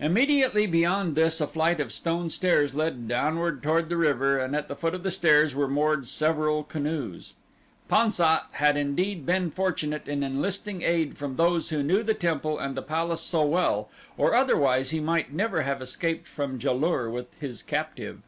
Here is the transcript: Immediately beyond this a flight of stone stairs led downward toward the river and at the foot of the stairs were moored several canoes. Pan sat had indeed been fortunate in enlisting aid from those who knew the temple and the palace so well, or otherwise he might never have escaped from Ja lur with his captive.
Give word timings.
Immediately 0.00 0.66
beyond 0.66 1.14
this 1.14 1.40
a 1.40 1.46
flight 1.46 1.78
of 1.78 1.92
stone 1.92 2.28
stairs 2.30 2.74
led 2.74 3.06
downward 3.06 3.62
toward 3.62 3.88
the 3.90 3.96
river 3.96 4.36
and 4.36 4.56
at 4.56 4.66
the 4.66 4.74
foot 4.74 4.92
of 4.92 5.04
the 5.04 5.10
stairs 5.12 5.54
were 5.54 5.68
moored 5.68 6.08
several 6.08 6.64
canoes. 6.64 7.34
Pan 7.86 8.10
sat 8.10 8.46
had 8.54 8.76
indeed 8.76 9.24
been 9.24 9.52
fortunate 9.52 10.08
in 10.08 10.24
enlisting 10.24 10.82
aid 10.82 11.16
from 11.16 11.36
those 11.36 11.68
who 11.68 11.80
knew 11.80 12.02
the 12.02 12.12
temple 12.12 12.58
and 12.58 12.76
the 12.76 12.82
palace 12.82 13.20
so 13.20 13.44
well, 13.44 13.88
or 14.18 14.34
otherwise 14.34 14.90
he 14.90 14.98
might 14.98 15.32
never 15.32 15.60
have 15.62 15.80
escaped 15.80 16.26
from 16.26 16.58
Ja 16.60 16.72
lur 16.72 17.08
with 17.08 17.32
his 17.40 17.62
captive. 17.62 18.18